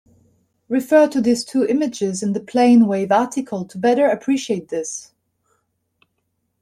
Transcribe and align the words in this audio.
Refer 0.67 1.07
to 1.09 1.21
these 1.21 1.45
two 1.45 1.63
images 1.63 2.23
in 2.23 2.33
the 2.33 2.39
plane 2.39 2.87
wave 2.87 3.11
article 3.11 3.65
to 3.65 3.77
better 3.77 4.07
appreciate 4.07 4.69
this. 4.69 5.11